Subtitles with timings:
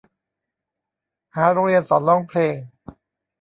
[1.35, 2.55] หาโรงเรียนสอนร้องเพลง